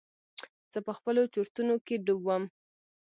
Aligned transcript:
زه 0.71 0.79
په 0.87 0.91
خپلو 0.97 1.21
چورتونو 1.33 1.73
کښې 1.85 1.95
ډوب 2.05 2.21
وم. 2.25 2.43